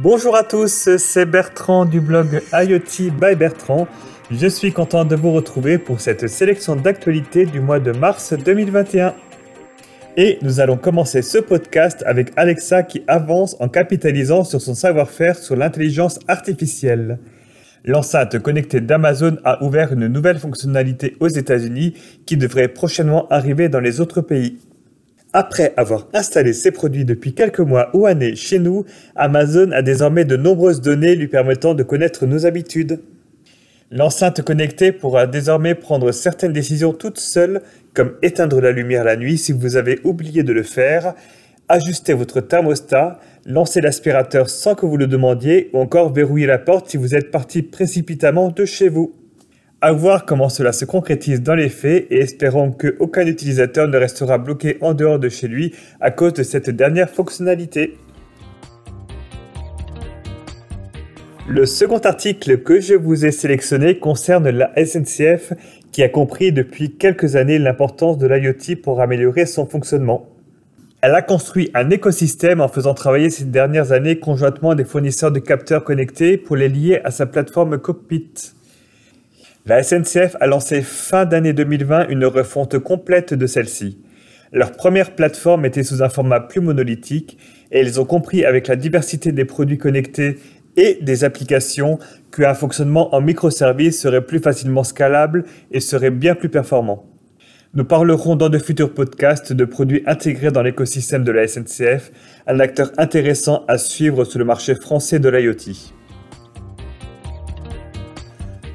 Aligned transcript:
Bonjour 0.00 0.36
à 0.36 0.44
tous, 0.44 0.88
c'est 0.96 1.26
Bertrand 1.26 1.84
du 1.84 2.00
blog 2.00 2.40
IoT 2.52 3.10
by 3.20 3.34
Bertrand. 3.34 3.88
Je 4.30 4.46
suis 4.46 4.72
content 4.72 5.04
de 5.04 5.16
vous 5.16 5.32
retrouver 5.32 5.76
pour 5.76 6.00
cette 6.00 6.28
sélection 6.28 6.76
d'actualités 6.76 7.46
du 7.46 7.58
mois 7.58 7.80
de 7.80 7.90
mars 7.90 8.32
2021. 8.32 9.12
Et 10.16 10.38
nous 10.42 10.60
allons 10.60 10.76
commencer 10.76 11.20
ce 11.20 11.38
podcast 11.38 12.04
avec 12.06 12.30
Alexa 12.36 12.84
qui 12.84 13.02
avance 13.08 13.56
en 13.58 13.68
capitalisant 13.68 14.44
sur 14.44 14.60
son 14.60 14.76
savoir-faire 14.76 15.36
sur 15.36 15.56
l'intelligence 15.56 16.20
artificielle. 16.28 17.18
L'enceinte 17.84 18.38
connectée 18.38 18.80
d'Amazon 18.80 19.38
a 19.42 19.64
ouvert 19.64 19.92
une 19.92 20.06
nouvelle 20.06 20.38
fonctionnalité 20.38 21.16
aux 21.18 21.26
États-Unis 21.26 21.94
qui 22.24 22.36
devrait 22.36 22.68
prochainement 22.68 23.26
arriver 23.30 23.68
dans 23.68 23.80
les 23.80 24.00
autres 24.00 24.20
pays. 24.20 24.60
Après 25.34 25.74
avoir 25.76 26.08
installé 26.14 26.54
ses 26.54 26.70
produits 26.70 27.04
depuis 27.04 27.34
quelques 27.34 27.60
mois 27.60 27.90
ou 27.92 28.06
années 28.06 28.34
chez 28.34 28.58
nous, 28.58 28.86
Amazon 29.14 29.72
a 29.72 29.82
désormais 29.82 30.24
de 30.24 30.36
nombreuses 30.36 30.80
données 30.80 31.14
lui 31.14 31.28
permettant 31.28 31.74
de 31.74 31.82
connaître 31.82 32.24
nos 32.24 32.46
habitudes. 32.46 33.00
L'enceinte 33.90 34.40
connectée 34.40 34.90
pourra 34.90 35.26
désormais 35.26 35.74
prendre 35.74 36.12
certaines 36.12 36.54
décisions 36.54 36.94
toute 36.94 37.18
seule, 37.18 37.60
comme 37.92 38.14
éteindre 38.22 38.60
la 38.62 38.72
lumière 38.72 39.04
la 39.04 39.16
nuit 39.16 39.36
si 39.36 39.52
vous 39.52 39.76
avez 39.76 40.00
oublié 40.02 40.42
de 40.42 40.52
le 40.54 40.62
faire, 40.62 41.14
ajuster 41.68 42.14
votre 42.14 42.40
thermostat, 42.40 43.18
lancer 43.44 43.82
l'aspirateur 43.82 44.48
sans 44.48 44.74
que 44.74 44.86
vous 44.86 44.96
le 44.96 45.06
demandiez 45.06 45.68
ou 45.74 45.78
encore 45.78 46.10
verrouiller 46.10 46.46
la 46.46 46.58
porte 46.58 46.88
si 46.88 46.96
vous 46.96 47.14
êtes 47.14 47.30
parti 47.30 47.60
précipitamment 47.60 48.48
de 48.48 48.64
chez 48.64 48.88
vous. 48.88 49.14
À 49.80 49.92
voir 49.92 50.24
comment 50.24 50.48
cela 50.48 50.72
se 50.72 50.84
concrétise 50.84 51.40
dans 51.40 51.54
les 51.54 51.68
faits 51.68 52.08
et 52.10 52.18
espérons 52.18 52.72
qu'aucun 52.72 53.24
utilisateur 53.24 53.86
ne 53.86 53.96
restera 53.96 54.36
bloqué 54.36 54.76
en 54.80 54.92
dehors 54.92 55.20
de 55.20 55.28
chez 55.28 55.46
lui 55.46 55.72
à 56.00 56.10
cause 56.10 56.32
de 56.32 56.42
cette 56.42 56.68
dernière 56.68 57.08
fonctionnalité. 57.08 57.96
Le 61.46 61.64
second 61.64 61.98
article 61.98 62.58
que 62.64 62.80
je 62.80 62.94
vous 62.94 63.24
ai 63.24 63.30
sélectionné 63.30 64.00
concerne 64.00 64.50
la 64.50 64.72
SNCF 64.84 65.52
qui 65.92 66.02
a 66.02 66.08
compris 66.08 66.50
depuis 66.50 66.96
quelques 66.96 67.36
années 67.36 67.60
l'importance 67.60 68.18
de 68.18 68.26
l'IoT 68.26 68.82
pour 68.82 69.00
améliorer 69.00 69.46
son 69.46 69.64
fonctionnement. 69.64 70.26
Elle 71.02 71.14
a 71.14 71.22
construit 71.22 71.70
un 71.74 71.88
écosystème 71.90 72.60
en 72.60 72.66
faisant 72.66 72.94
travailler 72.94 73.30
ces 73.30 73.44
dernières 73.44 73.92
années 73.92 74.18
conjointement 74.18 74.74
des 74.74 74.84
fournisseurs 74.84 75.30
de 75.30 75.38
capteurs 75.38 75.84
connectés 75.84 76.36
pour 76.36 76.56
les 76.56 76.68
lier 76.68 77.00
à 77.04 77.12
sa 77.12 77.26
plateforme 77.26 77.78
Cockpit. 77.78 78.57
La 79.68 79.82
SNCF 79.82 80.34
a 80.40 80.46
lancé 80.46 80.80
fin 80.80 81.26
d'année 81.26 81.52
2020 81.52 82.08
une 82.08 82.24
refonte 82.24 82.78
complète 82.78 83.34
de 83.34 83.46
celle-ci. 83.46 83.98
Leur 84.50 84.72
première 84.72 85.14
plateforme 85.14 85.66
était 85.66 85.82
sous 85.82 86.02
un 86.02 86.08
format 86.08 86.40
plus 86.40 86.62
monolithique 86.62 87.36
et 87.70 87.82
ils 87.82 88.00
ont 88.00 88.06
compris 88.06 88.46
avec 88.46 88.66
la 88.66 88.76
diversité 88.76 89.30
des 89.30 89.44
produits 89.44 89.76
connectés 89.76 90.38
et 90.78 90.98
des 91.02 91.22
applications 91.22 91.98
qu'un 92.34 92.54
fonctionnement 92.54 93.14
en 93.14 93.20
microservices 93.20 94.00
serait 94.00 94.24
plus 94.24 94.38
facilement 94.38 94.84
scalable 94.84 95.44
et 95.70 95.80
serait 95.80 96.10
bien 96.10 96.34
plus 96.34 96.48
performant. 96.48 97.04
Nous 97.74 97.84
parlerons 97.84 98.36
dans 98.36 98.48
de 98.48 98.58
futurs 98.58 98.94
podcasts 98.94 99.52
de 99.52 99.66
produits 99.66 100.02
intégrés 100.06 100.50
dans 100.50 100.62
l'écosystème 100.62 101.24
de 101.24 101.32
la 101.32 101.46
SNCF, 101.46 102.10
un 102.46 102.58
acteur 102.58 102.90
intéressant 102.96 103.66
à 103.68 103.76
suivre 103.76 104.24
sur 104.24 104.38
le 104.38 104.46
marché 104.46 104.74
français 104.74 105.18
de 105.18 105.28
l'IoT. 105.28 105.97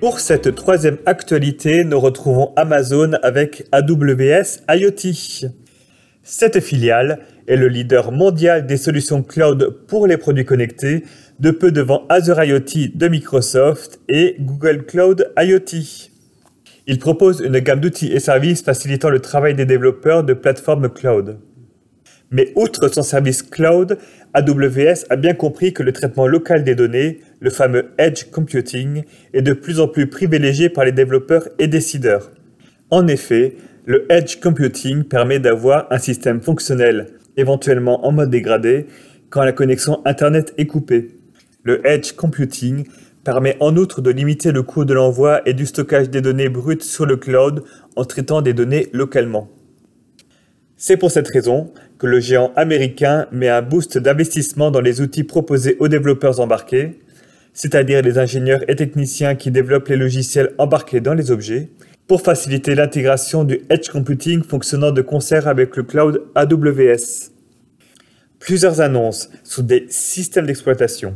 Pour 0.00 0.20
cette 0.20 0.54
troisième 0.54 0.98
actualité, 1.06 1.82
nous 1.82 1.98
retrouvons 1.98 2.52
Amazon 2.54 3.14
avec 3.24 3.66
AWS 3.72 4.60
IoT. 4.70 5.50
Cette 6.22 6.60
filiale 6.60 7.18
est 7.48 7.56
le 7.56 7.66
leader 7.66 8.12
mondial 8.12 8.64
des 8.64 8.76
solutions 8.76 9.24
cloud 9.24 9.76
pour 9.88 10.06
les 10.06 10.16
produits 10.16 10.44
connectés, 10.44 11.02
de 11.40 11.50
peu 11.50 11.72
devant 11.72 12.06
Azure 12.10 12.44
IoT 12.44 12.92
de 12.94 13.08
Microsoft 13.08 13.98
et 14.08 14.36
Google 14.38 14.86
Cloud 14.86 15.32
IoT. 15.36 16.10
Il 16.86 17.00
propose 17.00 17.40
une 17.40 17.58
gamme 17.58 17.80
d'outils 17.80 18.12
et 18.12 18.20
services 18.20 18.62
facilitant 18.62 19.10
le 19.10 19.18
travail 19.18 19.56
des 19.56 19.66
développeurs 19.66 20.22
de 20.22 20.32
plateformes 20.32 20.90
cloud. 20.90 21.40
Mais 22.30 22.52
outre 22.56 22.88
son 22.88 23.02
service 23.02 23.42
cloud, 23.42 23.98
AWS 24.34 25.06
a 25.08 25.16
bien 25.16 25.34
compris 25.34 25.72
que 25.72 25.82
le 25.82 25.92
traitement 25.92 26.26
local 26.26 26.62
des 26.62 26.74
données, 26.74 27.20
le 27.40 27.50
fameux 27.50 27.90
Edge 27.98 28.24
Computing, 28.30 29.04
est 29.32 29.42
de 29.42 29.54
plus 29.54 29.80
en 29.80 29.88
plus 29.88 30.08
privilégié 30.08 30.68
par 30.68 30.84
les 30.84 30.92
développeurs 30.92 31.48
et 31.58 31.68
décideurs. 31.68 32.30
En 32.90 33.06
effet, 33.06 33.56
le 33.86 34.10
Edge 34.12 34.38
Computing 34.40 35.04
permet 35.04 35.38
d'avoir 35.38 35.86
un 35.90 35.98
système 35.98 36.42
fonctionnel, 36.42 37.06
éventuellement 37.38 38.06
en 38.06 38.12
mode 38.12 38.30
dégradé, 38.30 38.86
quand 39.30 39.44
la 39.44 39.52
connexion 39.52 40.02
Internet 40.04 40.52
est 40.58 40.66
coupée. 40.66 41.08
Le 41.62 41.86
Edge 41.86 42.12
Computing 42.12 42.84
permet 43.24 43.56
en 43.60 43.76
outre 43.76 44.02
de 44.02 44.10
limiter 44.10 44.52
le 44.52 44.62
coût 44.62 44.84
de 44.84 44.94
l'envoi 44.94 45.40
et 45.46 45.54
du 45.54 45.66
stockage 45.66 46.10
des 46.10 46.20
données 46.20 46.48
brutes 46.48 46.82
sur 46.82 47.06
le 47.06 47.16
cloud 47.16 47.62
en 47.96 48.04
traitant 48.04 48.42
des 48.42 48.52
données 48.52 48.88
localement. 48.92 49.48
C'est 50.76 50.96
pour 50.96 51.10
cette 51.10 51.28
raison 51.28 51.72
que 51.98 52.06
le 52.06 52.20
géant 52.20 52.52
américain 52.54 53.26
met 53.32 53.48
un 53.48 53.62
boost 53.62 53.98
d'investissement 53.98 54.70
dans 54.70 54.80
les 54.80 55.00
outils 55.00 55.24
proposés 55.24 55.76
aux 55.80 55.88
développeurs 55.88 56.40
embarqués, 56.40 57.00
c'est-à-dire 57.52 58.02
les 58.02 58.18
ingénieurs 58.18 58.62
et 58.68 58.76
techniciens 58.76 59.34
qui 59.34 59.50
développent 59.50 59.88
les 59.88 59.96
logiciels 59.96 60.54
embarqués 60.58 61.00
dans 61.00 61.14
les 61.14 61.30
objets, 61.30 61.70
pour 62.06 62.22
faciliter 62.22 62.74
l'intégration 62.74 63.44
du 63.44 63.60
Edge 63.68 63.90
Computing 63.90 64.42
fonctionnant 64.42 64.92
de 64.92 65.02
concert 65.02 65.46
avec 65.46 65.76
le 65.76 65.82
cloud 65.82 66.22
AWS. 66.34 67.32
Plusieurs 68.38 68.80
annonces 68.80 69.28
sous 69.42 69.62
des 69.62 69.86
systèmes 69.88 70.46
d'exploitation, 70.46 71.14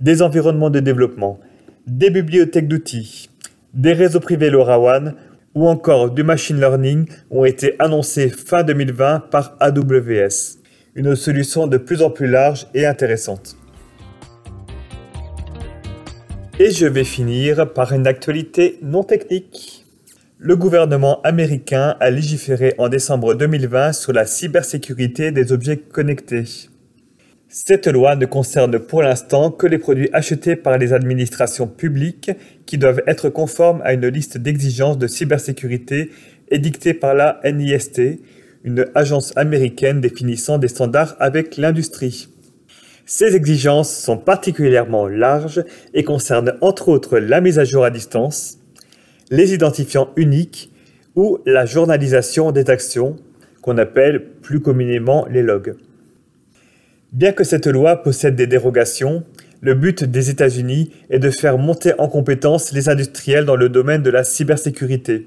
des 0.00 0.20
environnements 0.20 0.68
de 0.68 0.80
développement, 0.80 1.40
des 1.86 2.10
bibliothèques 2.10 2.68
d'outils, 2.68 3.30
des 3.72 3.92
réseaux 3.92 4.20
privés 4.20 4.50
LoRaWAN 4.50 5.14
ou 5.56 5.66
encore 5.66 6.10
du 6.10 6.22
machine 6.22 6.60
learning 6.60 7.06
ont 7.30 7.46
été 7.46 7.74
annoncés 7.78 8.28
fin 8.28 8.62
2020 8.62 9.30
par 9.30 9.56
AWS, 9.58 10.58
une 10.94 11.16
solution 11.16 11.66
de 11.66 11.78
plus 11.78 12.02
en 12.02 12.10
plus 12.10 12.28
large 12.28 12.66
et 12.74 12.84
intéressante. 12.84 13.56
Et 16.58 16.70
je 16.70 16.86
vais 16.86 17.04
finir 17.04 17.72
par 17.72 17.92
une 17.92 18.06
actualité 18.06 18.78
non 18.82 19.02
technique. 19.02 19.86
Le 20.38 20.56
gouvernement 20.56 21.22
américain 21.22 21.96
a 22.00 22.10
légiféré 22.10 22.74
en 22.76 22.90
décembre 22.90 23.34
2020 23.34 23.94
sur 23.94 24.12
la 24.12 24.26
cybersécurité 24.26 25.32
des 25.32 25.52
objets 25.52 25.78
connectés. 25.78 26.68
Cette 27.48 27.86
loi 27.86 28.16
ne 28.16 28.26
concerne 28.26 28.76
pour 28.80 29.02
l'instant 29.02 29.52
que 29.52 29.68
les 29.68 29.78
produits 29.78 30.10
achetés 30.12 30.56
par 30.56 30.78
les 30.78 30.92
administrations 30.92 31.68
publiques 31.68 32.32
qui 32.66 32.76
doivent 32.76 33.02
être 33.06 33.28
conformes 33.28 33.80
à 33.84 33.92
une 33.92 34.08
liste 34.08 34.36
d'exigences 34.36 34.98
de 34.98 35.06
cybersécurité 35.06 36.10
édictée 36.50 36.92
par 36.92 37.14
la 37.14 37.40
NIST, 37.44 38.00
une 38.64 38.86
agence 38.96 39.32
américaine 39.36 40.00
définissant 40.00 40.58
des 40.58 40.66
standards 40.66 41.14
avec 41.20 41.56
l'industrie. 41.56 42.28
Ces 43.04 43.36
exigences 43.36 43.96
sont 43.96 44.18
particulièrement 44.18 45.06
larges 45.06 45.64
et 45.94 46.02
concernent 46.02 46.54
entre 46.60 46.88
autres 46.88 47.20
la 47.20 47.40
mise 47.40 47.60
à 47.60 47.64
jour 47.64 47.84
à 47.84 47.90
distance, 47.90 48.58
les 49.30 49.54
identifiants 49.54 50.10
uniques 50.16 50.72
ou 51.14 51.38
la 51.46 51.64
journalisation 51.64 52.50
des 52.50 52.68
actions, 52.70 53.14
qu'on 53.62 53.78
appelle 53.78 54.32
plus 54.42 54.60
communément 54.60 55.26
les 55.30 55.42
logs. 55.42 55.76
Bien 57.12 57.32
que 57.32 57.44
cette 57.44 57.66
loi 57.66 58.02
possède 58.02 58.34
des 58.34 58.46
dérogations, 58.46 59.24
le 59.60 59.74
but 59.74 60.04
des 60.04 60.28
États-Unis 60.30 60.90
est 61.08 61.18
de 61.18 61.30
faire 61.30 61.56
monter 61.56 61.92
en 61.98 62.08
compétence 62.08 62.72
les 62.72 62.88
industriels 62.88 63.44
dans 63.44 63.56
le 63.56 63.68
domaine 63.68 64.02
de 64.02 64.10
la 64.10 64.24
cybersécurité. 64.24 65.26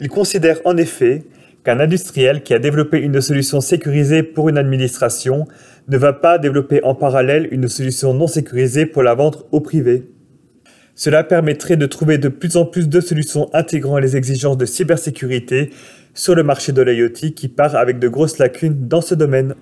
Ils 0.00 0.08
considèrent 0.08 0.60
en 0.64 0.76
effet 0.76 1.24
qu'un 1.64 1.80
industriel 1.80 2.42
qui 2.42 2.54
a 2.54 2.58
développé 2.58 2.98
une 2.98 3.20
solution 3.20 3.60
sécurisée 3.60 4.22
pour 4.22 4.48
une 4.48 4.58
administration 4.58 5.46
ne 5.88 5.96
va 5.96 6.12
pas 6.12 6.38
développer 6.38 6.82
en 6.82 6.94
parallèle 6.94 7.48
une 7.50 7.68
solution 7.68 8.12
non 8.12 8.26
sécurisée 8.26 8.86
pour 8.86 9.02
la 9.02 9.14
vendre 9.14 9.46
au 9.52 9.60
privé. 9.60 10.10
Cela 10.94 11.22
permettrait 11.22 11.76
de 11.76 11.86
trouver 11.86 12.18
de 12.18 12.28
plus 12.28 12.56
en 12.56 12.64
plus 12.64 12.88
de 12.88 13.00
solutions 13.00 13.48
intégrant 13.54 13.98
les 13.98 14.16
exigences 14.16 14.58
de 14.58 14.66
cybersécurité 14.66 15.70
sur 16.14 16.34
le 16.34 16.42
marché 16.42 16.72
de 16.72 16.82
l'IoT 16.82 17.32
qui 17.36 17.48
part 17.48 17.76
avec 17.76 18.00
de 18.00 18.08
grosses 18.08 18.38
lacunes 18.38 18.88
dans 18.88 19.00
ce 19.00 19.14
domaine. 19.14 19.54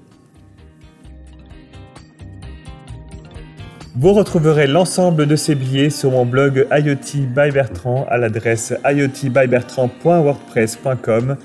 Vous 3.99 4.13
retrouverez 4.13 4.67
l'ensemble 4.67 5.27
de 5.27 5.37
ces 5.37 5.55
billets 5.55 5.89
sur 5.89 6.11
mon 6.11 6.27
blog 6.27 6.67
IoT 6.71 7.29
by 7.35 7.51
Bertrand 7.51 8.07
à 8.11 8.19
l'adresse 8.19 8.75
iotbybertrand.wordpress.com 8.85 11.37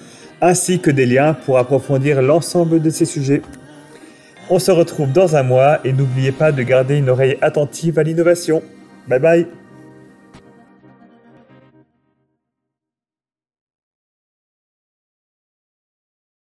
ainsi 0.41 0.81
que 0.81 0.91
des 0.91 1.05
liens 1.05 1.33
pour 1.33 1.59
approfondir 1.59 2.21
l'ensemble 2.21 2.81
de 2.81 2.89
ces 2.89 3.05
sujets. 3.05 3.41
On 4.49 4.59
se 4.59 4.71
retrouve 4.71 5.13
dans 5.13 5.37
un 5.37 5.43
mois 5.43 5.79
et 5.85 5.93
n'oubliez 5.93 6.33
pas 6.33 6.51
de 6.51 6.61
garder 6.61 6.97
une 6.97 7.09
oreille 7.09 7.37
attentive 7.41 7.97
à 7.97 8.03
l'innovation. 8.03 8.61
Bye 9.07 9.19
bye 9.19 9.47